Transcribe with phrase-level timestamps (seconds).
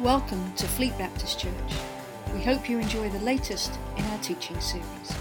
[0.00, 1.72] Welcome to Fleet Baptist Church.
[2.34, 5.16] We hope you enjoy the latest in our teaching series.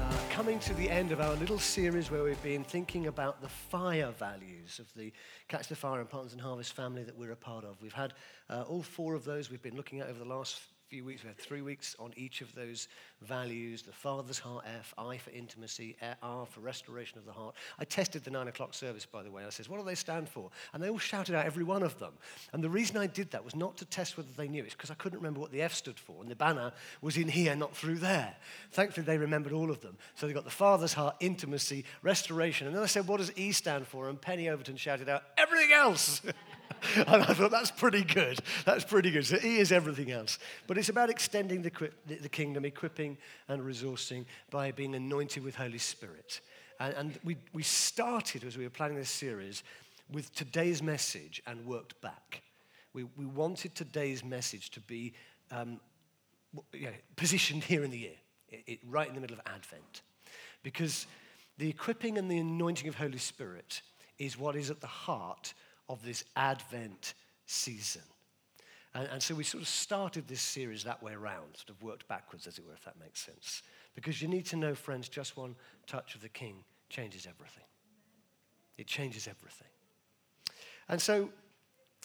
[0.00, 3.48] Uh, coming to the end of our little series where we've been thinking about the
[3.48, 5.12] fire values of the
[5.46, 7.80] Catch the Fire and Partners in Harvest family that we're a part of.
[7.80, 8.14] We've had
[8.50, 11.24] uh, all four of those we've been looking at over the last few weeks.
[11.24, 12.86] We had three weeks on each of those
[13.20, 17.56] values the Father's heart, F, I for intimacy, R for restoration of the heart.
[17.78, 19.44] I tested the nine o'clock service, by the way.
[19.44, 20.50] I said, What do they stand for?
[20.72, 22.12] And they all shouted out every one of them.
[22.52, 24.90] And the reason I did that was not to test whether they knew it, because
[24.90, 26.22] I couldn't remember what the F stood for.
[26.22, 26.72] And the banner
[27.02, 28.36] was in here, not through there.
[28.70, 29.96] Thankfully, they remembered all of them.
[30.14, 32.68] So they got the Father's heart, intimacy, restoration.
[32.68, 34.08] And then I said, What does E stand for?
[34.08, 36.22] And Penny Overton shouted out, Everything else.
[36.96, 38.38] and I thought, that's pretty good.
[38.64, 39.26] That's pretty good.
[39.26, 40.38] So E is everything else.
[40.66, 43.18] But it's about extending the, the kingdom, equipping
[43.48, 46.40] and resourcing by being anointed with Holy Spirit.
[46.80, 49.62] And, and we, we started, as we were planning this series,
[50.10, 52.42] with today's message and worked back.
[52.92, 55.14] We, we wanted today's message to be
[55.50, 55.80] um,
[56.72, 58.16] you know, positioned here in the year,
[58.48, 60.02] it, it, right in the middle of Advent.
[60.62, 61.06] Because
[61.58, 63.82] the equipping and the anointing of Holy Spirit
[64.18, 65.54] is what is at the heart
[65.88, 67.14] of this Advent
[67.46, 68.02] season.
[68.94, 72.08] And, and, so we sort of started this series that way around, sort of worked
[72.08, 73.62] backwards, as it were, if that makes sense.
[73.94, 75.54] Because you need to know, friends, just one
[75.86, 77.64] touch of the King changes everything.
[78.78, 79.68] It changes everything.
[80.88, 81.30] And so,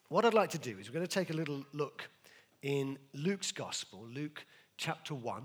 [0.09, 2.09] what I'd like to do is we're going to take a little look
[2.61, 4.45] in Luke's Gospel, Luke
[4.77, 5.43] chapter 1.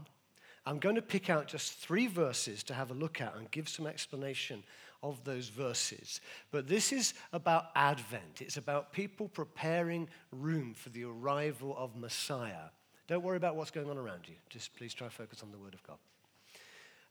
[0.64, 3.68] I'm going to pick out just three verses to have a look at and give
[3.68, 4.64] some explanation
[5.02, 6.20] of those verses.
[6.50, 12.70] But this is about Advent, it's about people preparing room for the arrival of Messiah.
[13.08, 15.58] Don't worry about what's going on around you, just please try to focus on the
[15.58, 15.98] Word of God.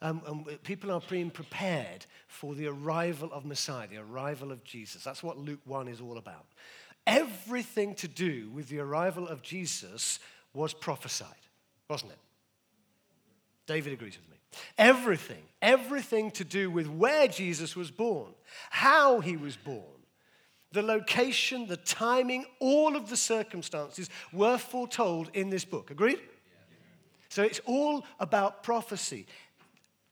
[0.02, 5.04] Um, and people are being prepared for the arrival of Messiah, the arrival of Jesus.
[5.04, 6.46] That's what Luke 1 is all about.
[7.08, 10.20] Everything to do with the arrival of Jesus
[10.54, 11.30] was prophesied,
[11.90, 12.18] wasn't it?
[13.68, 14.38] David agrees with me.
[14.78, 18.34] Everything, everything to do with where Jesus was born,
[18.70, 19.84] how he was born,
[20.72, 25.92] the location, the timing, all of the circumstances were foretold in this book.
[25.92, 26.20] Agreed?
[27.30, 29.26] So it's all about prophecy.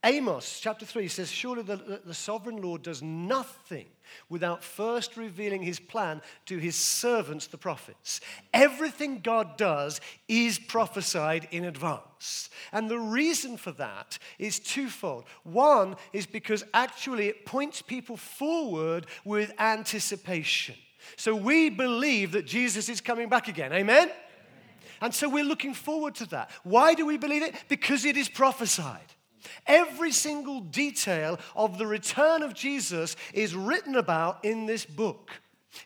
[0.06, 3.86] Amos chapter 3 says, Surely the, the, sovereign Lord does nothing
[4.28, 8.19] without first revealing his plan to his servants, the prophets.
[8.53, 12.50] Everything God does is prophesied in advance.
[12.74, 15.24] And the reason for that is twofold.
[15.44, 20.75] One is because actually it points people forward with anticipation.
[21.16, 23.72] So we believe that Jesus is coming back again.
[23.72, 24.12] Amen?
[25.00, 26.52] And so we're looking forward to that.
[26.63, 27.56] Why do we believe it?
[27.69, 29.00] Because it is prophesied.
[29.68, 35.31] Every single detail of the return of Jesus is written about in this book.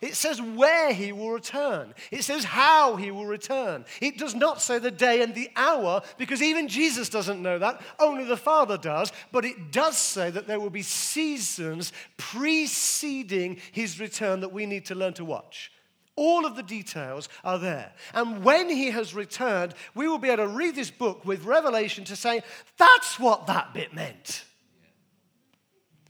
[0.02, 1.94] It says where he will return.
[2.10, 3.84] It says how he will return.
[4.00, 7.80] It does not say the day and the hour because even Jesus doesn't know that.
[7.98, 9.12] Only the Father does.
[9.32, 14.84] But it does say that there will be seasons preceding his return that we need
[14.86, 15.72] to learn to watch.
[16.18, 17.92] All of the details are there.
[18.12, 22.02] And when he has returned, we will be able to read this book with revelation
[22.06, 22.42] to say,
[22.76, 24.44] that's what that bit meant.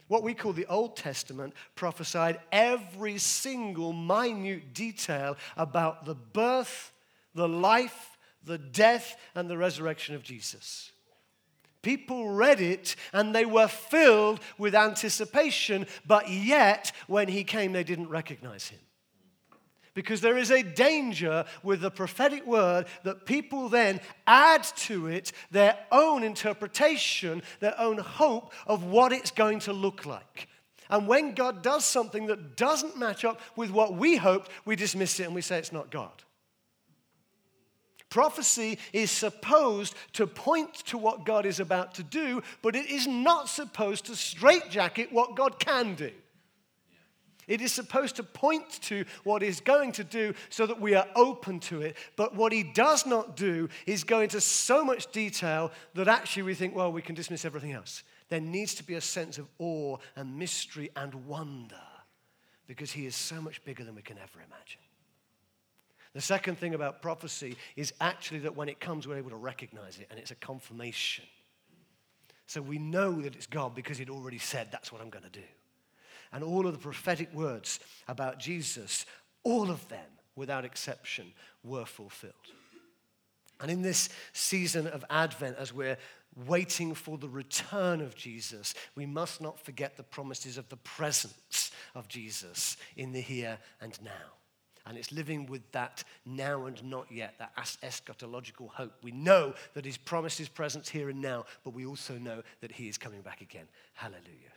[0.06, 6.91] What we call the Old Testament prophesied every single minute detail about the birth,
[7.34, 10.91] the life, the death, and the resurrection of Jesus.
[11.82, 17.84] People read it and they were filled with anticipation, but yet when he came, they
[17.84, 18.80] didn't recognize him.
[19.98, 25.32] Because there is a danger with the prophetic word that people then add to it
[25.50, 30.47] their own interpretation, their own hope of what it's going to look like.
[30.88, 35.19] And when God does something that doesn't match up with what we hoped, we dismiss
[35.19, 36.22] it and we say it's not God.
[38.09, 43.09] Prophecy is supposed to point to what God is about to do, but it is
[43.09, 46.12] not supposed to straitjacket what God can do.
[47.48, 51.09] It is supposed to point to what he's going to do so that we are
[51.16, 51.97] open to it.
[52.15, 56.54] But what he does not do is go into so much detail that actually we
[56.54, 58.04] think, well, we can dismiss everything else.
[58.28, 61.77] There needs to be a sense of awe and mystery and wonder
[62.66, 64.83] because he is so much bigger than we can ever imagine.
[66.12, 69.98] The second thing about prophecy is actually that when it comes, we're able to recognize
[69.98, 71.24] it and it's a confirmation.
[72.47, 75.30] So we know that it's God because He'd already said, that's what I'm going to
[75.30, 75.45] do
[76.33, 79.07] and all of the prophetic words about Jesus,
[79.42, 81.33] all of them, without exception,
[81.63, 82.34] were fulfilled.
[83.60, 85.98] And in this season of Advent, as we're
[86.47, 91.72] waiting for the return of Jesus, we must not forget the promises of the presence
[91.95, 94.39] of Jesus in the here and now.
[94.86, 98.95] And it's living with that now and not yet, that eschatological hope.
[99.03, 102.72] We know that He's promised His presence here and now, but we also know that
[102.72, 103.66] He is coming back again.
[103.92, 104.47] Hallelujah.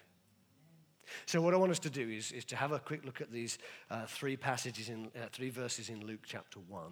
[1.26, 3.32] So, what I want us to do is, is to have a quick look at
[3.32, 3.58] these
[3.90, 6.84] uh, three passages, in, uh, three verses in Luke chapter 1.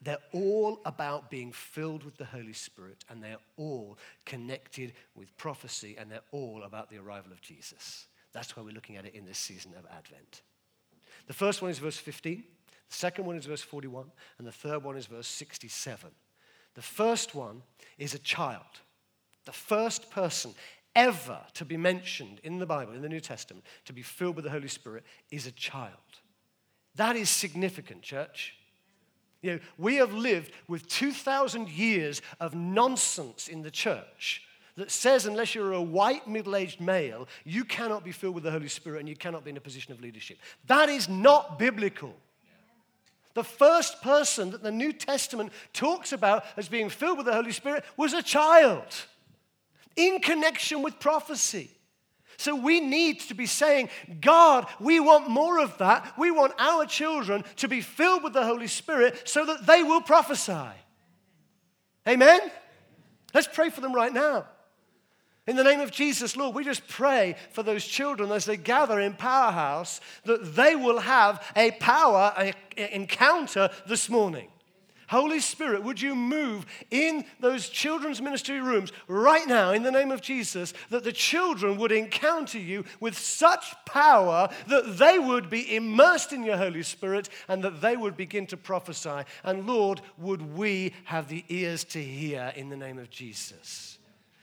[0.00, 5.96] They're all about being filled with the Holy Spirit, and they're all connected with prophecy,
[5.98, 8.06] and they're all about the arrival of Jesus.
[8.32, 10.42] That's why we're looking at it in this season of Advent.
[11.26, 12.44] The first one is verse 15,
[12.88, 14.06] the second one is verse 41,
[14.38, 16.10] and the third one is verse 67.
[16.74, 17.62] The first one
[17.98, 18.62] is a child.
[19.44, 20.54] The first person
[20.98, 24.44] ever to be mentioned in the Bible, in the New Testament, to be filled with
[24.44, 25.92] the Holy Spirit is a child.
[26.96, 28.54] That is significant, church.
[29.40, 34.42] You know, we have lived with 2,000 years of nonsense in the church
[34.74, 38.50] that says unless you're a white middle aged male, you cannot be filled with the
[38.50, 40.38] Holy Spirit and you cannot be in a position of leadership.
[40.66, 42.16] That is not biblical.
[43.34, 47.52] The first person that the New Testament talks about as being filled with the Holy
[47.52, 48.82] Spirit was a child
[49.98, 51.70] in connection with prophecy.
[52.38, 53.90] So we need to be saying,
[54.20, 56.14] God, we want more of that.
[56.16, 60.00] We want our children to be filled with the Holy Spirit so that they will
[60.00, 60.70] prophesy.
[62.06, 62.40] Amen?
[63.34, 64.46] Let's pray for them right now.
[65.48, 69.00] In the name of Jesus, Lord, we just pray for those children as they gather
[69.00, 74.48] in Powerhouse that they will have a power encounter this morning.
[75.08, 80.12] Holy Spirit, would you move in those children's ministry rooms right now in the name
[80.12, 85.74] of Jesus that the children would encounter you with such power that they would be
[85.74, 89.22] immersed in your Holy Spirit and that they would begin to prophesy.
[89.44, 93.98] And Lord, would we have the ears to hear in the name of Jesus?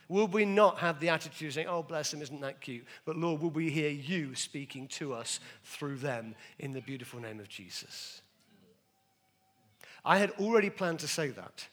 [0.08, 2.86] Will we not have the attitude of saying, oh, bless them, isn't that cute?
[3.06, 7.40] But Lord, will we hear you speaking to us through them in the beautiful name
[7.40, 8.22] of Jesus?
[10.06, 11.68] I had already planned to say that.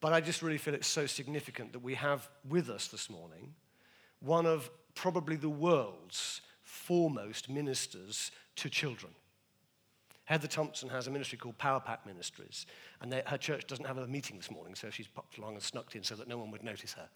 [0.00, 3.54] But I just really feel it's so significant that we have with us this morning
[4.18, 9.12] one of probably the world's foremost ministers to children.
[10.24, 12.66] Heather Thompson has a ministry called Power Pack Ministries,
[13.00, 15.62] and they, her church doesn't have a meeting this morning, so she's popped along and
[15.62, 17.08] snuck in so that no one would notice her.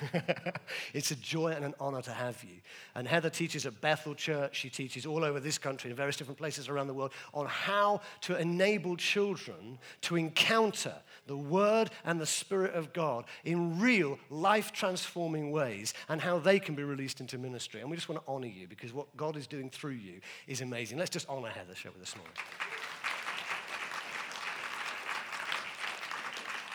[0.94, 2.56] it's a joy and an honor to have you.
[2.94, 4.56] And Heather teaches at Bethel Church.
[4.56, 8.00] She teaches all over this country in various different places around the world on how
[8.22, 10.94] to enable children to encounter
[11.26, 16.58] the Word and the Spirit of God in real, life transforming ways and how they
[16.58, 17.80] can be released into ministry.
[17.80, 20.60] And we just want to honor you because what God is doing through you is
[20.60, 20.98] amazing.
[20.98, 22.34] Let's just honor Heather, shall we, this morning?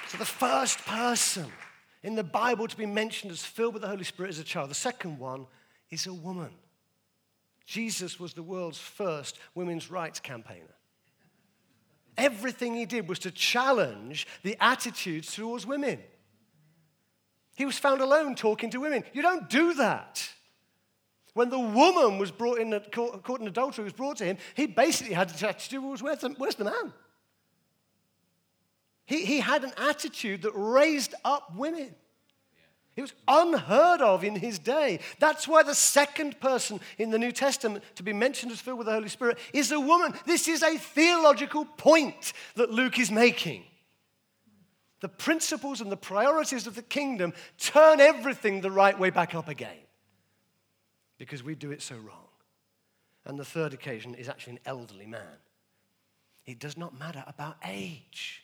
[0.07, 1.51] So, the first person
[2.07, 4.69] in the Bible to be mentioned as filled with the Holy Spirit as a child.
[4.69, 5.45] The second one
[5.89, 6.51] is a woman.
[7.65, 10.73] Jesus was the world's first women's rights campaigner.
[12.17, 15.99] Everything he did was to challenge the attitudes towards women.
[17.57, 19.03] He was found alone talking to women.
[19.11, 20.29] You don't do that.
[21.33, 25.13] When the woman was brought in, caught in adultery, was brought to him, he basically
[25.13, 26.93] had to do where's the, where's the man?
[29.07, 31.95] He, he had an attitude that raised up women.
[32.97, 34.99] It was unheard of in his day.
[35.19, 38.87] That's why the second person in the New Testament to be mentioned as filled with
[38.87, 40.13] the Holy Spirit is a woman.
[40.25, 43.63] This is a theological point that Luke is making.
[44.99, 49.47] The principles and the priorities of the kingdom turn everything the right way back up
[49.47, 49.77] again
[51.17, 52.27] because we do it so wrong.
[53.25, 55.37] And the third occasion is actually an elderly man.
[56.45, 58.43] It does not matter about age.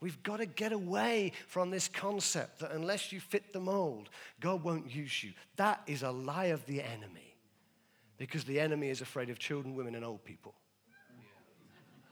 [0.00, 4.10] We've got to get away from this concept that unless you fit the mold,
[4.40, 5.32] God won't use you.
[5.56, 7.34] That is a lie of the enemy
[8.18, 10.54] because the enemy is afraid of children, women, and old people.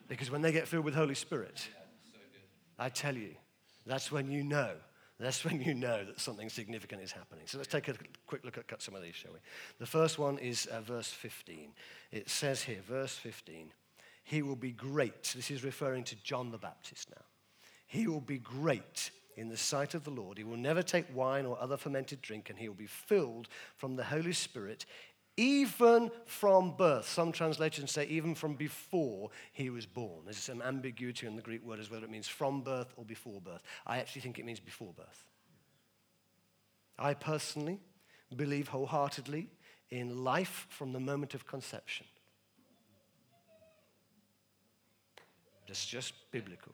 [0.08, 1.66] Because when they get filled with Holy Spirit,
[2.78, 3.34] I tell you,
[3.86, 4.72] that's when you know.
[5.20, 7.44] That's when you know that something significant is happening.
[7.46, 7.94] So let's take a
[8.26, 9.38] quick look at some of these, shall we?
[9.78, 11.72] The first one is uh, verse 15.
[12.10, 13.72] It says here, verse 15,
[14.24, 15.22] he will be great.
[15.36, 17.24] This is referring to John the Baptist now.
[17.94, 20.36] He will be great in the sight of the Lord.
[20.36, 23.46] He will never take wine or other fermented drink, and he will be filled
[23.76, 24.84] from the Holy Spirit,
[25.36, 27.08] even from birth.
[27.08, 30.24] Some translations say even from before he was born.
[30.24, 33.40] There's some ambiguity in the Greek word as whether it means from birth or before
[33.40, 33.62] birth.
[33.86, 35.24] I actually think it means before birth.
[36.98, 37.78] I personally
[38.34, 39.50] believe wholeheartedly
[39.90, 42.06] in life from the moment of conception.
[45.68, 46.72] That's just biblical.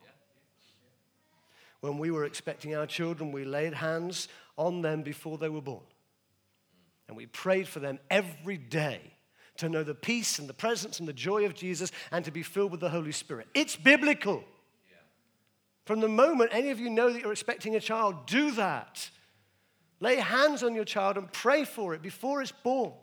[1.81, 5.83] When we were expecting our children, we laid hands on them before they were born.
[7.07, 9.01] And we prayed for them every day
[9.57, 12.43] to know the peace and the presence and the joy of Jesus and to be
[12.43, 13.47] filled with the Holy Spirit.
[13.53, 14.43] It's biblical.
[15.85, 19.09] From the moment any of you know that you're expecting a child, do that.
[19.99, 22.93] Lay hands on your child and pray for it before it's born.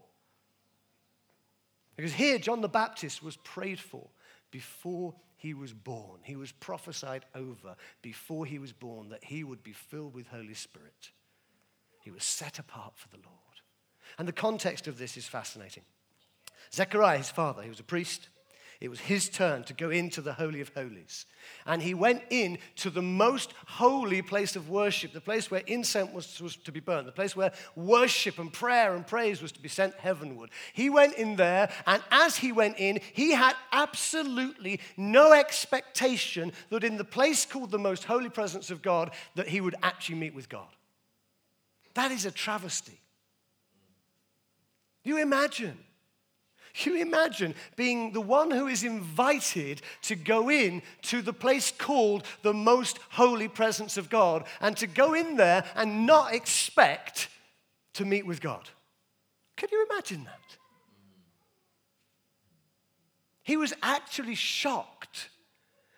[1.96, 4.08] Because here, John the Baptist was prayed for
[4.50, 6.18] before he was born.
[6.24, 10.54] He was prophesied over before he was born that he would be filled with Holy
[10.54, 11.12] Spirit.
[12.00, 13.38] He was set apart for the Lord.
[14.18, 15.84] And the context of this is fascinating.
[16.74, 18.28] Zechariah, his father, he was a priest.
[18.80, 21.26] It was his turn to go into the Holy of Holies.
[21.66, 26.12] And he went in to the most holy place of worship, the place where incense
[26.12, 29.60] was, was, to be burnt, the place where worship and prayer and praise was to
[29.60, 30.50] be sent heavenward.
[30.74, 36.84] He went in there, and as he went in, he had absolutely no expectation that
[36.84, 40.34] in the place called the most holy presence of God, that he would actually meet
[40.34, 40.68] with God.
[41.94, 43.00] That is a travesty.
[45.02, 45.78] You imagine
[46.74, 52.24] you imagine being the one who is invited to go in to the place called
[52.42, 57.28] the most holy presence of God and to go in there and not expect
[57.94, 58.68] to meet with God?
[59.56, 60.58] Can you imagine that?
[63.42, 65.30] He was actually shocked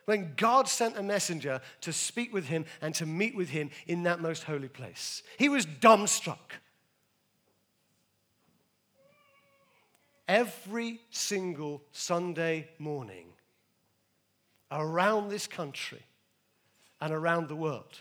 [0.06, 4.04] when God sent a messenger to speak with him and to meet with him in
[4.04, 5.22] that most holy place.
[5.38, 6.58] He was dumbstruck.
[10.30, 13.26] Every single Sunday morning
[14.70, 16.00] around this country
[17.00, 18.00] and around the world,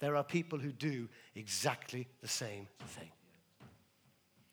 [0.00, 3.10] there are people who do exactly the same thing.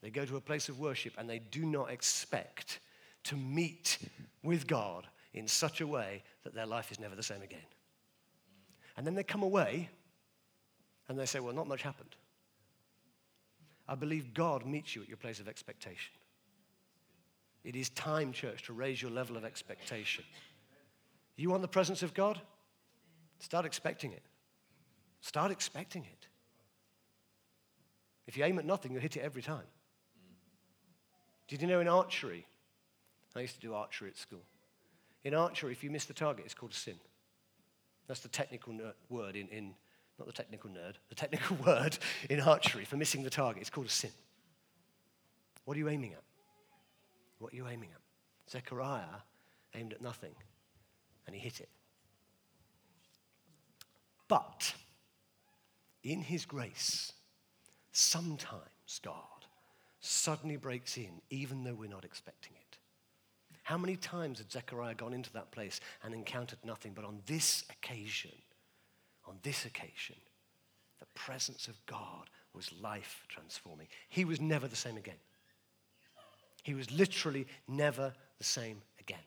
[0.02, 2.82] They go to a place of worship and they do not expect
[3.24, 4.00] to meet
[4.44, 7.60] with God in such a way that their life is never the same again.
[8.98, 9.90] And then they come away
[11.08, 12.18] and they say, Well, not much happened.
[13.88, 16.12] I believe God meets you at your place of expectation.
[17.64, 20.24] It is time, church, to raise your level of expectation.
[21.36, 22.40] You want the presence of God?
[23.40, 24.24] Start expecting it.
[25.22, 26.28] Start expecting it.
[28.28, 29.66] If you aim at nothing, you'll hit it every time.
[31.48, 32.46] Did you know in archery?
[33.36, 34.44] I used to do archery at school.
[35.24, 36.96] In archery, if you miss the target, it's called a sin.
[38.08, 38.74] That's the technical
[39.10, 39.74] word in, in,
[40.20, 41.98] not the technical nerd, the technical word
[42.30, 43.62] in archery for missing the target.
[43.62, 44.12] It's called a sin.
[45.66, 46.24] What are you aiming at?
[47.44, 48.00] What are you aiming at?
[48.50, 49.20] Zechariah
[49.76, 50.34] aimed at nothing
[51.28, 51.68] and he hit it.
[54.30, 54.74] But
[56.04, 57.12] in his grace,
[57.92, 59.20] sometimes God
[60.00, 62.78] suddenly breaks in even though we're not expecting it.
[63.64, 66.94] How many times had Zechariah gone into that place and encountered nothing?
[66.96, 68.32] But on this occasion,
[69.28, 70.16] on this occasion,
[71.02, 73.88] the presence of God was life transforming.
[74.08, 75.20] He was never the same again.
[76.64, 79.20] He was literally never the same again.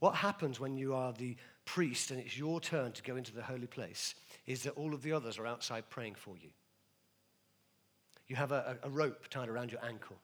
[0.00, 3.42] What happens when you are the priest and it's your turn to go into the
[3.42, 4.14] holy place
[4.46, 6.48] is that all of the others are outside praying for you.
[8.26, 10.16] You have a, a rope tied around your ankle,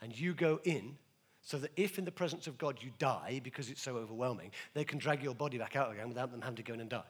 [0.00, 0.96] and you go in
[1.42, 4.84] so that if in the presence of God you die because it's so overwhelming, they
[4.84, 7.02] can drag your body back out again without them having to go in and die.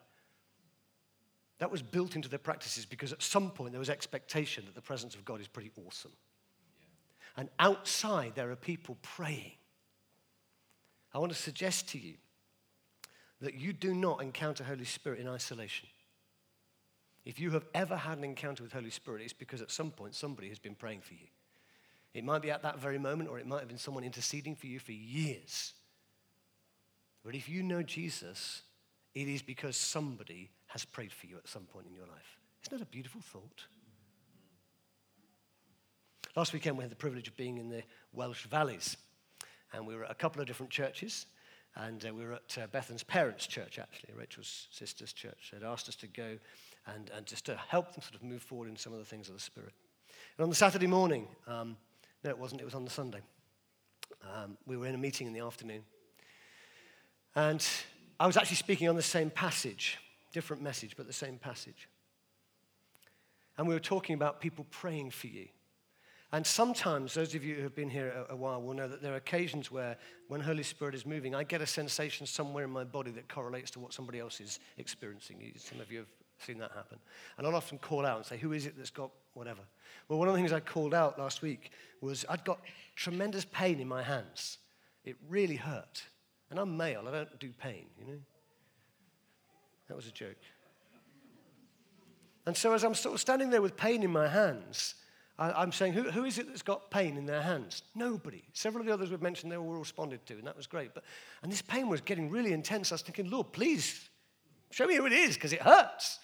[1.58, 4.80] That was built into their practices because at some point there was expectation that the
[4.80, 6.12] presence of God is pretty awesome.
[7.36, 9.52] And outside, there are people praying.
[11.14, 12.14] I want to suggest to you
[13.40, 15.88] that you do not encounter Holy Spirit in isolation.
[17.24, 20.14] If you have ever had an encounter with Holy Spirit, it's because at some point
[20.14, 21.26] somebody has been praying for you.
[22.14, 24.66] It might be at that very moment, or it might have been someone interceding for
[24.66, 25.74] you for years.
[27.24, 28.62] But if you know Jesus,
[29.14, 32.38] it is because somebody has prayed for you at some point in your life.
[32.64, 33.66] Isn't that a beautiful thought?
[36.38, 38.96] Last weekend, we had the privilege of being in the Welsh Valleys,
[39.72, 41.26] and we were at a couple of different churches.
[41.74, 45.50] And uh, we were at uh, Bethan's parents' church, actually, Rachel's sister's church.
[45.52, 46.38] They'd asked us to go
[46.86, 49.26] and, and just to help them sort of move forward in some of the things
[49.26, 49.72] of the Spirit.
[50.36, 51.76] And on the Saturday morning, um,
[52.22, 53.22] no, it wasn't, it was on the Sunday,
[54.22, 55.82] um, we were in a meeting in the afternoon.
[57.34, 57.66] And
[58.20, 59.98] I was actually speaking on the same passage,
[60.32, 61.88] different message, but the same passage.
[63.56, 65.48] And we were talking about people praying for you.
[66.30, 69.00] And sometimes, those of you who have been here a, a, while will know that
[69.00, 69.96] there are occasions where,
[70.28, 73.70] when Holy Spirit is moving, I get a sensation somewhere in my body that correlates
[73.72, 75.38] to what somebody else is experiencing.
[75.56, 76.08] Some of you have
[76.38, 76.98] seen that happen.
[77.38, 79.62] And I'll often call out and say, Who is it that's got whatever?
[80.08, 81.70] Well, one of the things I called out last week
[82.02, 82.60] was I'd got
[82.94, 84.58] tremendous pain in my hands.
[85.04, 86.02] It really hurt.
[86.50, 88.18] And I'm male, I don't do pain, you know?
[89.88, 90.36] That was a joke.
[92.46, 94.94] And so, as I'm sort of standing there with pain in my hands,
[95.38, 97.82] I, am saying, who, who is it that's got pain in their hands?
[97.94, 98.42] Nobody.
[98.52, 100.94] Several of the others we've mentioned, they were all responded to, and that was great.
[100.94, 101.04] But,
[101.42, 102.90] and this pain was getting really intense.
[102.90, 104.08] I was thinking, Lord, please
[104.70, 106.18] show me who it is, because it hurts.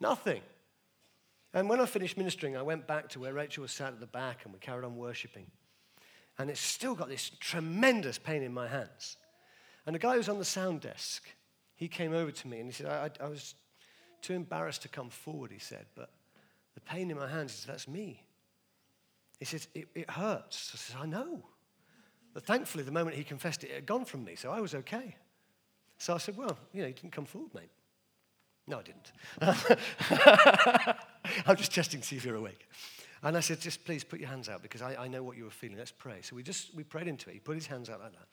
[0.00, 0.42] Nothing.
[1.54, 4.06] And when I finished ministering, I went back to where Rachel was sat at the
[4.06, 5.46] back, and we carried on worshiping.
[6.38, 9.16] And it's still got this tremendous pain in my hands.
[9.86, 11.24] And the guy who was on the sound desk,
[11.74, 13.54] he came over to me and he said, I, I, I was
[14.20, 16.10] too embarrassed to come forward, he said, but
[16.74, 18.22] the pain in my hands, said, that's me.
[19.42, 20.70] He says, it, it hurts.
[20.72, 21.42] I said, I know.
[22.32, 24.72] But thankfully, the moment he confessed it, it had gone from me, so I was
[24.72, 25.16] okay.
[25.98, 27.70] So I said, Well, you know, you didn't come forward, mate.
[28.68, 29.10] No, I didn't.
[31.48, 32.68] I'm just testing to see if you're awake.
[33.24, 35.42] And I said, Just please put your hands out because I, I know what you
[35.42, 35.76] were feeling.
[35.76, 36.20] Let's pray.
[36.22, 37.32] So we just we prayed into it.
[37.32, 38.28] He put his hands out like that.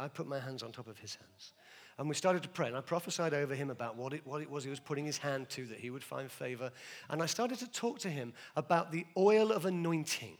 [0.00, 1.52] I, I put my hands on top of his hands.
[1.98, 4.50] And we started to pray, and I prophesied over him about what it, what it
[4.50, 6.72] was he was putting his hand to, that he would find favor.
[7.08, 10.36] And I started to talk to him about the oil of anointing.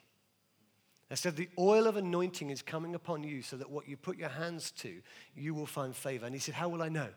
[1.11, 4.19] I said, The oil of anointing is coming upon you so that what you put
[4.19, 5.01] your hands to,
[5.37, 6.27] you will find favor.
[6.27, 7.11] And he said, How will I know?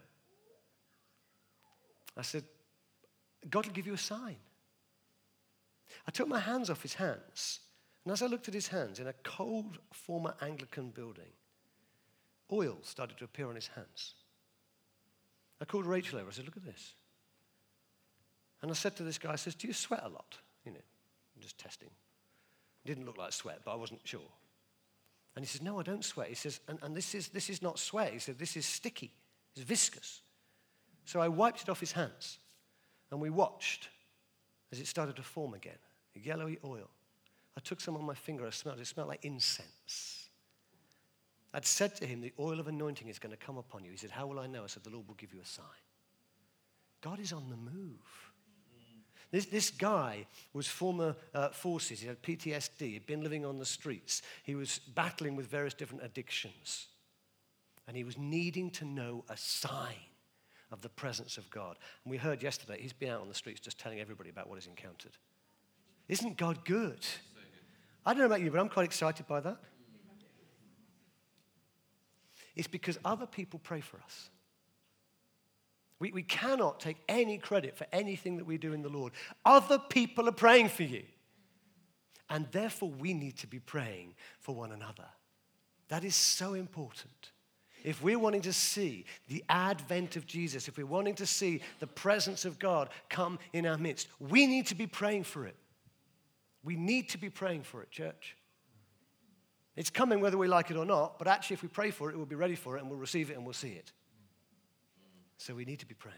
[2.15, 2.43] I said,
[3.49, 4.37] God will give you a sign.
[6.07, 7.59] I took my hands off his hands,
[8.03, 11.31] and as I looked at his hands in a cold former Anglican building,
[12.51, 14.13] oil started to appear on his hands.
[15.61, 16.29] I called Rachel over.
[16.29, 16.93] I said, Look at this.
[18.61, 20.37] And I said to this guy, I says, Do you sweat a lot?
[20.65, 20.79] You know,
[21.35, 21.89] I'm just testing.
[22.83, 24.21] It didn't look like sweat, but I wasn't sure.
[25.35, 26.27] And he says, No, I don't sweat.
[26.27, 28.13] He says, And, and this, is, this is not sweat.
[28.13, 29.11] He said, This is sticky,
[29.55, 30.21] it's viscous.
[31.05, 32.37] So I wiped it off his hands,
[33.11, 33.87] and we watched
[34.73, 35.77] as it started to form again
[36.13, 36.89] yellowy oil.
[37.55, 40.26] I took some on my finger, I smelled it, it smelled like incense.
[41.53, 43.91] I'd said to him, The oil of anointing is going to come upon you.
[43.91, 44.63] He said, How will I know?
[44.63, 45.65] I said, The Lord will give you a sign.
[47.01, 48.31] God is on the move.
[49.31, 51.99] This, this guy was former uh, forces.
[51.99, 52.93] He had PTSD.
[52.93, 54.21] He'd been living on the streets.
[54.43, 56.87] He was battling with various different addictions.
[57.87, 59.95] And he was needing to know a sign
[60.71, 61.77] of the presence of God.
[62.03, 64.55] And we heard yesterday, he's been out on the streets just telling everybody about what
[64.55, 65.17] he's encountered.
[66.07, 67.05] Isn't God good?
[68.05, 69.57] I don't know about you, but I'm quite excited by that.
[72.57, 74.29] It's because other people pray for us.
[75.99, 79.13] We, we cannot take any credit for anything that we do in the Lord.
[79.45, 81.03] Other people are praying for you.
[82.29, 85.05] And therefore, we need to be praying for one another.
[85.87, 87.31] That is so important.
[87.83, 91.87] If we're wanting to see the advent of Jesus, if we're wanting to see the
[91.87, 95.55] presence of God come in our midst, we need to be praying for it.
[96.63, 98.36] We need to be praying for it, church.
[99.77, 102.17] It's coming whether we like it or not, but actually, if we pray for it,
[102.17, 103.91] we'll be ready for it and we'll receive it and we'll see it.
[105.37, 106.17] So we need to be praying.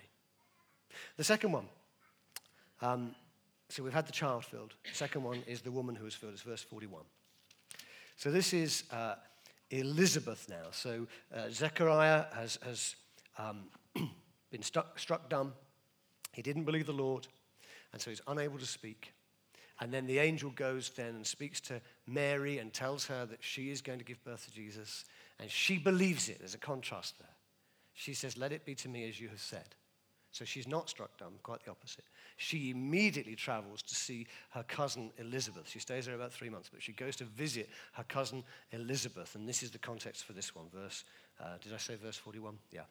[1.18, 1.66] The second one.
[2.82, 3.14] Um,
[3.68, 4.74] so we've had the child filled.
[4.90, 6.34] The second one is the woman who was filled.
[6.34, 7.04] It's verse 41.
[8.16, 9.16] So this is uh,
[9.72, 10.72] Elizabeth now.
[10.72, 12.96] So uh, Zechariah has, has
[13.38, 13.66] um,
[14.52, 15.54] been struck, struck dumb.
[16.32, 17.28] He didn't believe the Lord,
[17.92, 19.12] and so he's unable to speak.
[19.82, 23.72] And then the angel goes then and speaks to Mary and tells her that she
[23.72, 25.06] is going to give birth to Jesus.
[25.40, 26.40] And she believes it.
[26.40, 27.30] There's a contrast there.
[27.94, 29.76] She says, Let it be to me as you have said.
[30.32, 32.04] So she's not struck dumb, quite the opposite.
[32.38, 35.68] She immediately travels to see her cousin Elizabeth.
[35.68, 39.34] She stays there about three months, but she goes to visit her cousin Elizabeth.
[39.34, 40.66] And this is the context for this one.
[40.72, 41.04] Verse,
[41.40, 42.60] uh, did I say verse 41?
[42.72, 42.82] Yeah.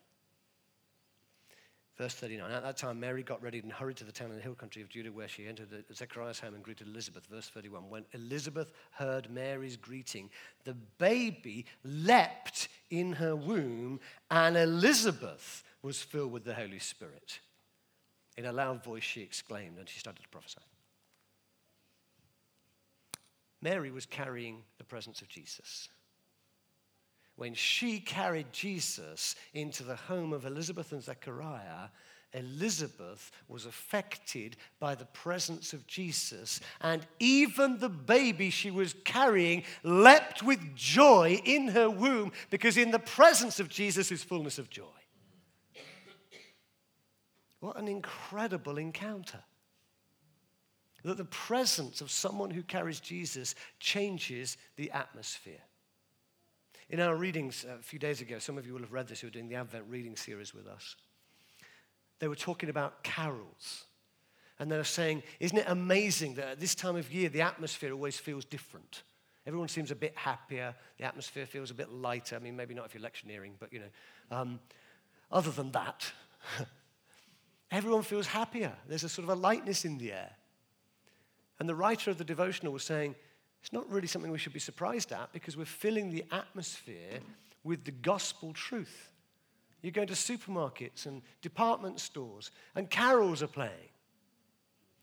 [1.99, 2.49] Verse 39.
[2.53, 4.81] At that time, Mary got ready and hurried to the town in the hill country
[4.81, 7.27] of Judah, where she entered Zechariah's home and greeted Elizabeth.
[7.27, 7.91] Verse 31.
[7.91, 10.31] When Elizabeth heard Mary's greeting,
[10.63, 13.99] the baby leapt in her womb,
[14.31, 17.41] and Elizabeth was filled with the Holy Spirit.
[18.37, 20.61] In a loud voice, she exclaimed, and she started to prophesy.
[23.61, 25.89] Mary was carrying the presence of Jesus
[27.39, 31.89] when she carried Jesus into the home of Elizabeth and Zechariah,
[32.33, 39.63] Elizabeth was affected by the presence of Jesus, and even the baby she was carrying
[39.85, 44.69] leapt with joy in her womb because in the presence of Jesus is fullness of
[44.69, 44.85] joy.
[47.61, 49.45] What an incredible encounter!
[51.05, 55.63] That the presence of someone who carries Jesus changes the atmosphere.
[56.91, 59.27] In our readings a few days ago, some of you will have read this who
[59.27, 60.97] are doing the Advent reading series with us.
[62.19, 63.85] They were talking about carols.
[64.59, 67.93] And they were saying, Isn't it amazing that at this time of year, the atmosphere
[67.93, 69.03] always feels different?
[69.47, 70.75] Everyone seems a bit happier.
[70.99, 72.37] The atmosphere feels a bit lighter.
[72.37, 74.37] I mean, maybe not if you're lectioneering, but you know.
[74.37, 74.61] Um,
[75.31, 76.11] other than that,
[77.71, 78.73] everyone feels happier.
[78.89, 80.31] There's a sort of a lightness in the air.
[81.61, 83.15] And the writer of the devotional was saying,
[83.61, 87.21] it's not really something we should be surprised at because we're filling the atmosphere
[87.65, 89.13] with the gospel truth.
[89.83, 93.73] You go to supermarkets and department stores, and carols are playing.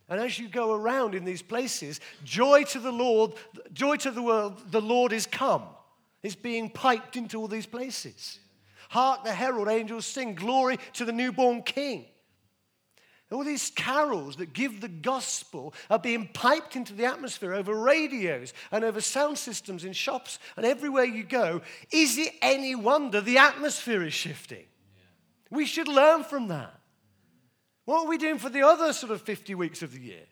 [0.10, 3.34] And as you go around in these places, joy to the Lord,
[3.74, 5.64] joy to the world, the Lord is come.
[6.22, 8.40] It's being piped into all these places.
[8.90, 12.06] Hark the herald angels sing, glory to the newborn king.
[13.32, 18.54] All these carols that give the gospel are being piped into the atmosphere over radios
[18.72, 21.62] and over sound systems in shops and everywhere you go.
[21.92, 24.66] Is it any wonder the atmosphere is shifting?
[24.96, 25.58] Yeah.
[25.58, 26.80] We should learn from that.
[27.86, 30.26] What are we doing for the other sort of 50 weeks of the year?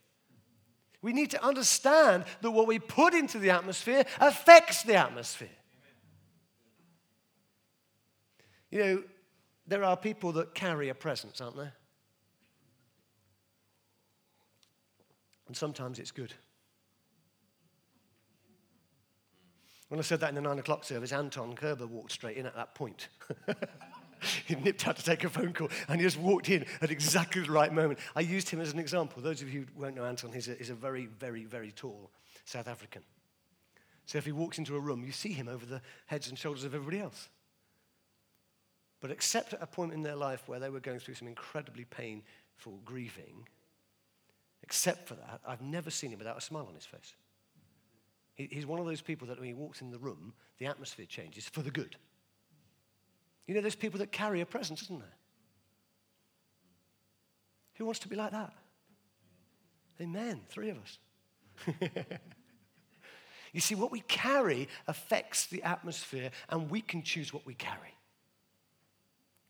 [1.01, 5.49] We need to understand that what we put into the atmosphere affects the atmosphere.
[8.69, 9.03] You know,
[9.67, 11.73] there are people that carry a presence, aren't there?
[15.54, 16.34] And sometimes it's good.
[19.88, 22.56] When I said that in the nine o'clock service, Anton Kerber walked straight in at
[22.56, 23.10] that point.
[24.48, 27.44] he nipped out to take a phone call and he just walked in at exactly
[27.44, 28.00] the right moment.
[28.16, 29.22] I used him as an example.
[29.22, 32.10] Those of you who won't know Anton, he's a, he's a very, very, very tall
[32.46, 33.04] South African.
[34.08, 36.63] So if he walks into a room, you see him over the heads and shoulders
[36.63, 37.30] of everybody else.
[39.02, 41.86] But except at a point in their life where they were going through some incredibly
[41.86, 43.48] painful grieving,
[44.63, 47.13] Except for that, I've never seen him without a smile on his face.
[48.34, 51.06] He, he's one of those people that when he walks in the room, the atmosphere
[51.06, 51.97] changes for the good.
[53.45, 55.17] You know, there's people that carry a presence, isn't there?
[57.76, 58.54] Who wants to be like that?
[59.99, 60.41] Amen.
[60.49, 60.97] Three of us.
[63.52, 67.95] you see, what we carry affects the atmosphere, and we can choose what we carry.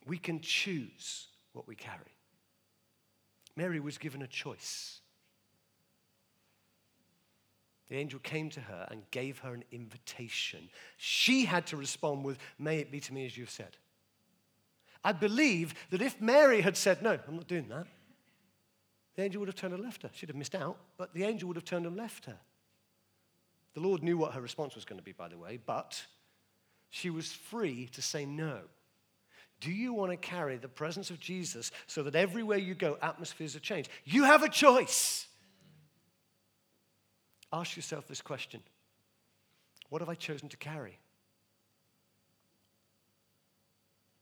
[0.08, 2.17] We can choose what we carry.
[3.56, 5.02] Mary was given a choice.
[7.89, 10.69] The angel came to her and gave her an invitation.
[10.98, 13.78] She had to respond with, May it be to me as you've said.
[15.04, 17.88] I believe that if Mary had said, No, I'm not doing that,
[19.15, 20.10] the angel would have turned and left her.
[20.13, 22.38] She'd have missed out, but the angel would have turned and left her.
[23.74, 26.02] The Lord knew what her response was going to be, by the way, but
[26.89, 28.62] she was free to say no.
[29.60, 33.56] Do you want to carry the presence of Jesus so that everywhere you go, atmospheres
[33.56, 33.89] are changed?
[34.04, 35.28] You have a choice.
[37.54, 38.62] Ask yourself this question
[39.89, 40.98] What have I chosen to carry?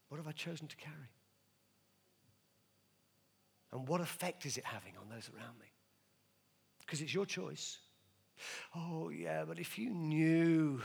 [0.10, 0.96] What have I chosen to carry?
[3.72, 5.68] And what effect is it having on those around me?
[6.82, 7.78] Because it's your choice.
[8.76, 10.82] Oh, yeah, but if you knew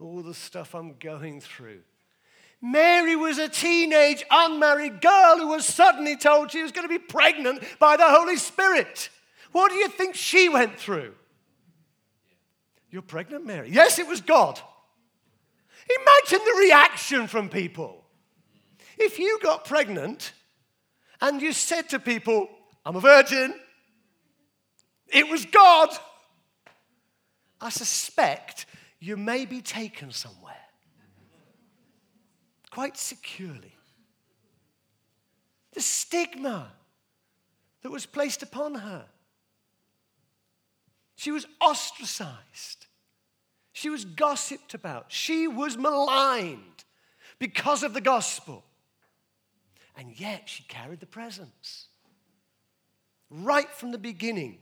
[0.00, 1.82] all the stuff I'm going through,
[2.60, 6.98] Mary was a teenage, unmarried girl who was suddenly told she was going to be
[6.98, 9.10] pregnant by the Holy Spirit.
[9.52, 11.14] What do you think she went through?
[12.90, 13.70] You're pregnant, Mary?
[13.70, 14.60] Yes, it was God.
[15.88, 18.04] Imagine the reaction from people.
[18.98, 20.32] If you got pregnant
[21.20, 22.48] and you said to people,
[22.84, 23.54] I'm a virgin,
[25.08, 25.90] it was God,
[27.60, 28.66] I suspect
[28.98, 30.56] you may be taken somewhere
[32.70, 33.74] quite securely.
[35.72, 36.72] The stigma
[37.82, 39.06] that was placed upon her.
[41.20, 42.86] She was ostracized.
[43.74, 45.12] She was gossiped about.
[45.12, 46.84] She was maligned
[47.38, 48.64] because of the gospel.
[49.98, 51.88] And yet she carried the presence.
[53.28, 54.60] Right from the beginning,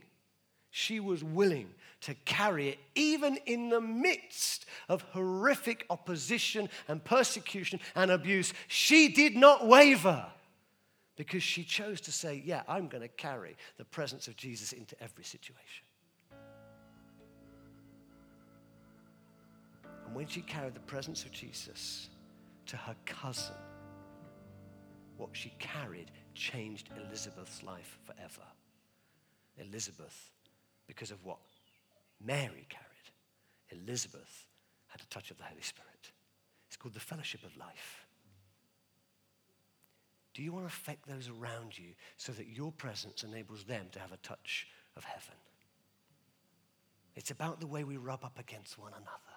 [0.69, 1.69] she was willing
[2.01, 8.53] to carry it, even in the midst of horrific opposition and persecution and abuse.
[8.67, 10.25] She did not waver
[11.15, 15.01] because she chose to say, Yeah, I'm going to carry the presence of Jesus into
[15.01, 15.85] every situation.
[20.19, 22.09] When she carried the presence of Jesus
[22.65, 23.55] to her cousin,
[25.15, 28.45] what she carried changed Elizabeth's life forever.
[29.57, 30.29] Elizabeth,
[30.87, 31.37] because of what
[32.21, 34.45] Mary carried, Elizabeth
[34.87, 36.11] had a touch of the Holy Spirit.
[36.67, 38.05] It's called the fellowship of life.
[40.33, 43.99] Do you want to affect those around you so that your presence enables them to
[43.99, 45.35] have a touch of heaven?
[47.15, 49.28] It's about the way we rub up against one another.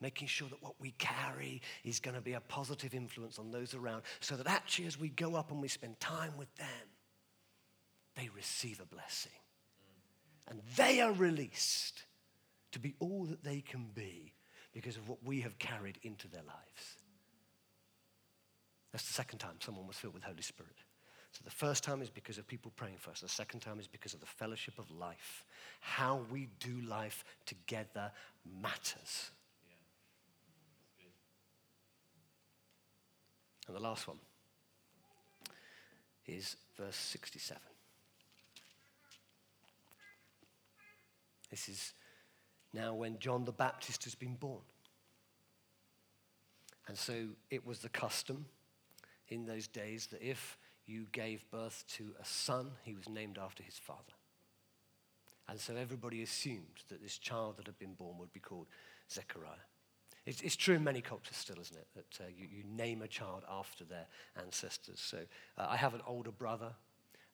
[0.00, 3.74] Making sure that what we carry is going to be a positive influence on those
[3.74, 6.66] around so that actually as we go up and we spend time with them,
[8.16, 9.32] they receive a blessing
[10.48, 12.04] and they are released
[12.72, 14.32] to be all that they can be
[14.72, 16.96] because of what we have carried into their lives.
[18.92, 20.76] That's the second time someone was filled with Holy Spirit.
[21.32, 23.20] So the first time is because of people praying for us.
[23.20, 25.44] The second time is because of the fellowship of life.
[25.80, 28.10] How we do life together
[28.60, 29.30] matters.
[33.70, 34.18] And the last one
[36.26, 37.62] is verse 67.
[41.52, 41.92] This is
[42.74, 44.62] now when John the Baptist has been born.
[46.88, 48.46] And so it was the custom
[49.28, 53.62] in those days that if you gave birth to a son, he was named after
[53.62, 54.14] his father.
[55.48, 58.66] And so everybody assumed that this child that had been born would be called
[59.08, 59.69] Zechariah.
[60.30, 61.88] It's, it's true in many cultures still, isn't it?
[61.96, 64.06] That uh, you, you, name a child after their
[64.40, 65.00] ancestors.
[65.00, 65.18] So
[65.58, 66.72] uh, I have an older brother,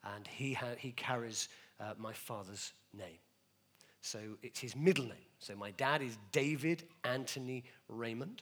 [0.02, 3.18] and he, ha- he carries uh, my father's name.
[4.00, 5.28] So it's his middle name.
[5.40, 8.40] So my dad is David Anthony Raymond,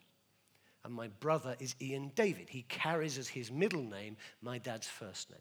[0.85, 2.49] and my brother is Ian David.
[2.49, 5.41] He carries as his middle name my dad's first name.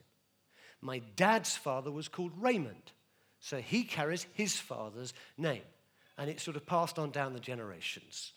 [0.82, 2.92] My dad's father was called Raymond,
[3.40, 5.62] so he carries his father's name.
[6.18, 8.34] And it's sort of passed on down the generations.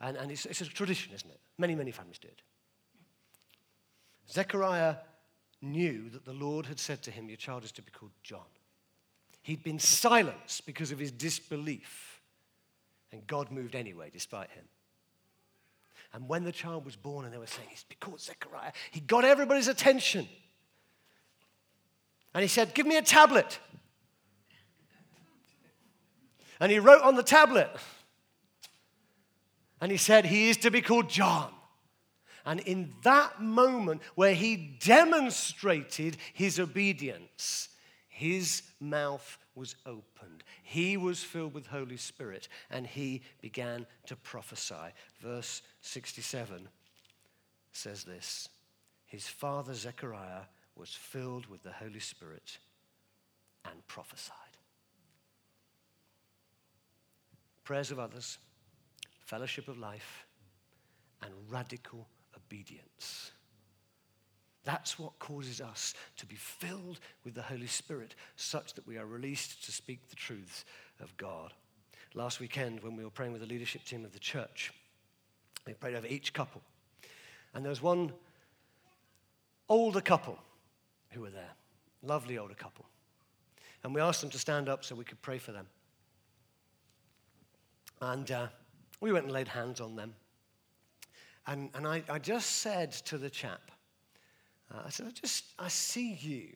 [0.00, 1.40] And, and it's, it's a tradition, isn't it?
[1.58, 2.42] Many, many families did.
[4.30, 4.96] Zechariah
[5.62, 8.40] knew that the Lord had said to him, Your child is to be called John.
[9.42, 12.20] He'd been silenced because of his disbelief.
[13.12, 14.64] And God moved anyway, despite him.
[16.12, 19.00] And when the child was born and they were saying, He's be called Zechariah, he
[19.00, 20.28] got everybody's attention.
[22.32, 23.58] And he said, Give me a tablet.
[26.60, 27.70] And he wrote on the tablet.
[29.84, 31.52] And he said, He is to be called John.
[32.46, 37.68] And in that moment where he demonstrated his obedience,
[38.08, 40.42] his mouth was opened.
[40.62, 44.94] He was filled with Holy Spirit and he began to prophesy.
[45.20, 46.66] Verse 67
[47.72, 48.48] says this
[49.04, 50.44] His father Zechariah
[50.76, 52.56] was filled with the Holy Spirit
[53.66, 54.34] and prophesied.
[57.64, 58.38] Prayers of others,
[59.24, 60.26] fellowship of life,
[61.22, 62.06] and radical
[62.36, 63.32] obedience.
[64.64, 69.06] That's what causes us to be filled with the Holy Spirit, such that we are
[69.06, 70.64] released to speak the truths
[71.00, 71.52] of God.
[72.14, 74.72] Last weekend, when we were praying with the leadership team of the church,
[75.66, 76.62] we prayed over each couple.
[77.52, 78.12] And there was one
[79.68, 80.38] older couple
[81.10, 81.52] who were there,
[82.02, 82.86] lovely older couple.
[83.82, 85.66] And we asked them to stand up so we could pray for them.
[88.00, 88.46] And uh,
[89.00, 90.14] we went and laid hands on them.
[91.46, 93.70] And, and I, I just said to the chap,
[94.72, 96.48] uh, I said, I just, I see you.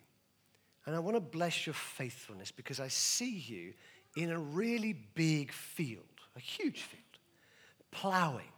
[0.87, 3.75] And I want to bless your faithfulness because I see you
[4.17, 7.03] in a really big field, a huge field,
[7.91, 8.49] plowing.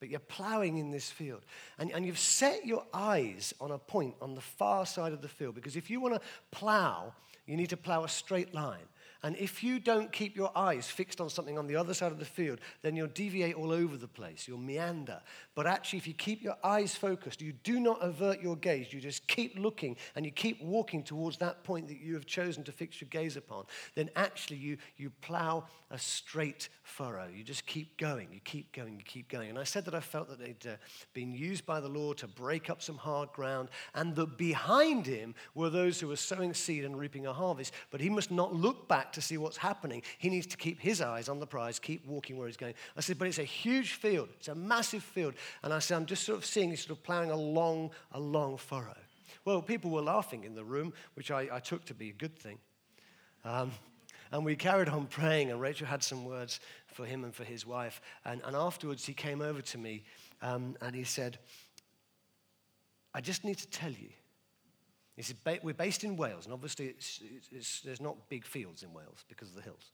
[0.00, 1.42] But you're plowing in this field.
[1.78, 5.28] And, and you've set your eyes on a point on the far side of the
[5.28, 7.12] field because if you want to plow,
[7.46, 8.88] you need to plow a straight line.
[9.22, 12.18] And if you don't keep your eyes fixed on something on the other side of
[12.18, 14.48] the field, then you'll deviate all over the place.
[14.48, 15.20] You'll meander.
[15.54, 18.92] But actually, if you keep your eyes focused, you do not avert your gaze.
[18.92, 22.64] You just keep looking and you keep walking towards that point that you have chosen
[22.64, 23.64] to fix your gaze upon.
[23.94, 27.28] Then actually, you, you plow a straight furrow.
[27.32, 28.28] You just keep going.
[28.32, 28.96] You keep going.
[28.96, 29.50] You keep going.
[29.50, 30.76] And I said that I felt that they'd uh,
[31.12, 35.34] been used by the Lord to break up some hard ground, and that behind him
[35.54, 37.74] were those who were sowing seed and reaping a harvest.
[37.90, 40.02] But he must not look back to see what's happening.
[40.18, 42.74] He needs to keep his eyes on the prize, keep walking where he's going.
[42.96, 44.28] I said, but it's a huge field.
[44.38, 45.34] It's a massive field.
[45.62, 48.56] And I said, I'm just sort of seeing sort of plowing a long, a long
[48.56, 48.96] furrow.
[49.44, 52.36] Well, people were laughing in the room, which I, I took to be a good
[52.38, 52.58] thing.
[53.44, 53.72] Um,
[54.30, 57.66] and we carried on praying, and Rachel had some words for him and for his
[57.66, 58.00] wife.
[58.24, 60.04] And, and afterwards, he came over to me
[60.40, 61.38] um, and he said,
[63.14, 64.08] I just need to tell you
[65.20, 67.20] said, We're based in Wales, and obviously it's,
[67.50, 69.90] it's, there's not big fields in Wales because of the hills.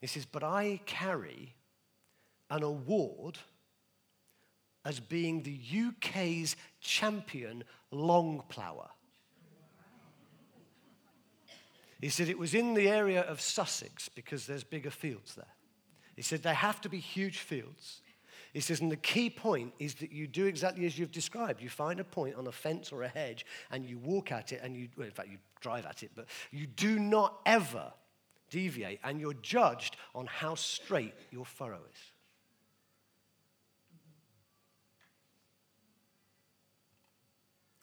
[0.00, 1.54] He says, But I carry
[2.50, 3.38] an award
[4.84, 8.88] as being the UK's champion long plower.
[12.00, 15.46] He said it was in the area of Sussex because there's bigger fields there.
[16.16, 18.02] He said they have to be huge fields.
[18.54, 21.60] He says, and the key point is that you do exactly as you've described.
[21.60, 24.60] You find a point on a fence or a hedge and you walk at it
[24.62, 27.92] and you, well, in fact, you drive at it, but you do not ever
[28.50, 31.98] deviate and you're judged on how straight your furrow is.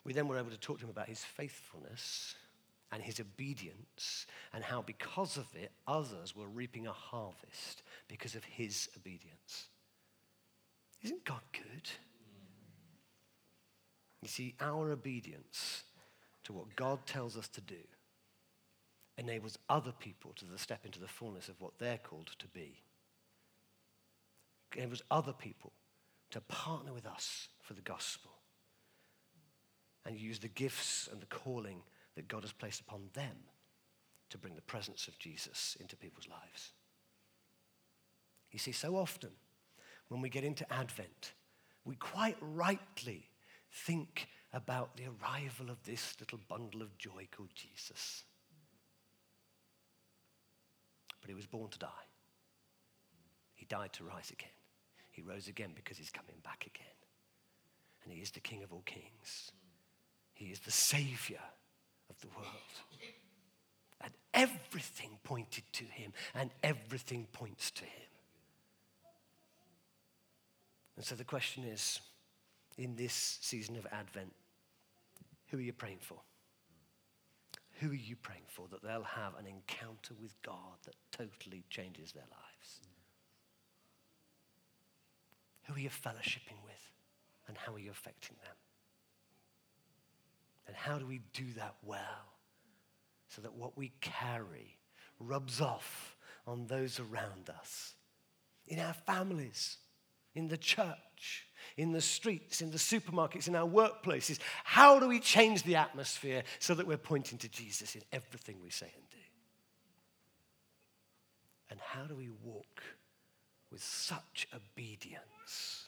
[0.06, 2.36] We then were able to talk to him about his faithfulness
[2.94, 8.44] and his obedience, and how because of it, others were reaping a harvest because of
[8.44, 9.70] his obedience.
[11.04, 11.90] Isn't God good?
[14.22, 15.84] You see, our obedience
[16.44, 17.76] to what God tells us to do
[19.18, 22.82] enables other people to step into the fullness of what they're called to be.
[24.74, 25.74] It enables other people
[26.32, 28.32] to partner with us for the gospel
[30.06, 31.82] and use the gifts and the calling
[32.16, 33.36] that God has placed upon them
[34.30, 36.72] to bring the presence of Jesus into people's lives.
[38.52, 39.32] You see, so often
[40.12, 41.32] when we get into Advent,
[41.86, 43.30] we quite rightly
[43.72, 48.26] think about the arrival of this little bundle of joy called Jesus.
[51.22, 51.88] But he was born to die.
[53.56, 54.50] He died to rise again.
[55.12, 56.94] He rose again because he's coming back again.
[58.04, 59.54] And he is the King of all kings.
[60.34, 61.40] He is the Savior
[62.10, 62.50] of the world.
[64.02, 68.11] And everything pointed to him, and everything points to him.
[71.02, 72.00] And so the question is
[72.78, 74.32] in this season of Advent,
[75.48, 76.20] who are you praying for?
[77.80, 82.12] Who are you praying for that they'll have an encounter with God that totally changes
[82.12, 82.82] their lives?
[85.64, 86.92] Who are you fellowshipping with?
[87.48, 88.56] And how are you affecting them?
[90.68, 92.36] And how do we do that well
[93.28, 94.78] so that what we carry
[95.20, 97.96] rubs off on those around us,
[98.68, 99.78] in our families,
[100.36, 101.46] in the church,
[101.78, 104.40] in the streets, in the supermarkets, in our workplaces?
[104.64, 108.70] How do we change the atmosphere so that we're pointing to Jesus in everything we
[108.70, 109.18] say and do?
[111.70, 112.84] And how do we walk
[113.72, 115.88] with such obedience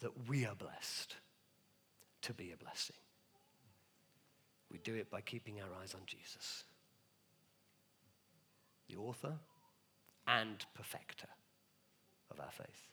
[0.00, 1.16] that we are blessed
[2.22, 2.96] to be a blessing?
[4.70, 6.64] We do it by keeping our eyes on Jesus,
[8.88, 9.34] the author
[10.26, 11.28] and perfecter
[12.36, 12.88] of our faith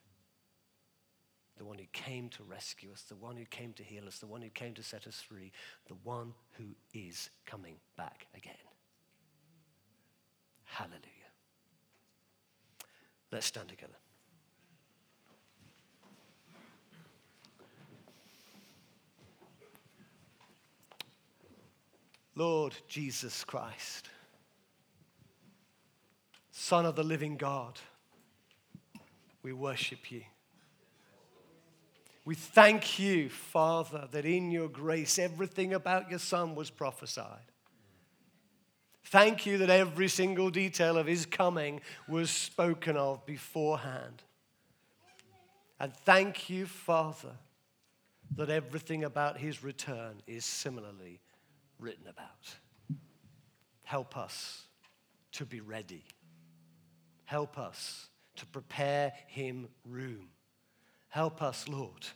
[1.57, 4.27] the one who came to rescue us, the one who came to heal us, the
[4.27, 5.51] one who came to set us free,
[5.87, 8.53] the one who is coming back again.
[10.63, 10.99] Hallelujah.
[13.31, 13.93] Let's stand together.
[22.35, 24.09] Lord Jesus Christ,
[26.51, 27.79] Son of the living God,
[29.43, 30.21] we worship you.
[32.25, 37.51] We thank you, Father, that in your grace everything about your Son was prophesied.
[39.07, 44.23] Thank you that every single detail of his coming was spoken of beforehand.
[45.79, 47.33] And thank you, Father,
[48.37, 51.19] that everything about his return is similarly
[51.77, 52.55] written about.
[53.83, 54.63] Help us
[55.33, 56.05] to be ready.
[57.25, 60.29] Help us to prepare him room
[61.13, 62.07] Help us, Lord,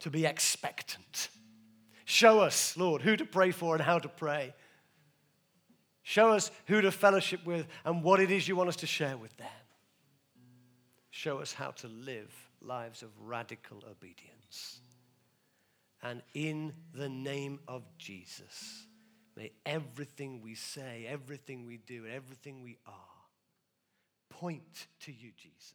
[0.00, 1.30] to be expectant.
[2.04, 4.52] Show us, Lord, who to pray for and how to pray.
[6.02, 9.16] Show us who to fellowship with and what it is you want us to share
[9.16, 9.48] with them.
[11.08, 14.80] Show us how to live lives of radical obedience.
[16.02, 18.84] And in the name of Jesus,
[19.34, 23.19] may everything we say, everything we do, and everything we are
[24.40, 25.74] point to you, Jesus.